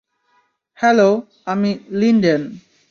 Hello, 0.77 1.09
আমি 1.47 1.71
Linden. 1.99 2.41